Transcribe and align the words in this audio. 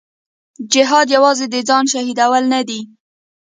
جهاد 0.73 1.07
یوازې 1.15 1.45
د 1.49 1.55
ځان 1.69 1.83
شهیدول 1.93 2.43
نه 2.53 2.61
دي. 2.67 2.79